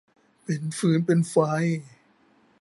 [0.45, 1.35] เป็นฟืนเป็นไฟ